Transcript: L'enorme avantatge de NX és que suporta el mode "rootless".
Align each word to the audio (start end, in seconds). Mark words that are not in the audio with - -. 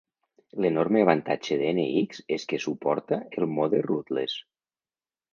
L'enorme 0.63 1.01
avantatge 1.05 1.57
de 1.59 1.67
NX 1.73 2.23
és 2.37 2.45
que 2.53 2.59
suporta 2.63 3.19
el 3.41 3.47
mode 3.59 3.83
"rootless". 3.89 4.39